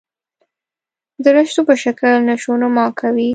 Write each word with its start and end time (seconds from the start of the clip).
درشتو 1.25 1.61
په 1.67 1.73
شکل 1.83 2.13
نشونما 2.31 2.85
کوي. 2.99 3.29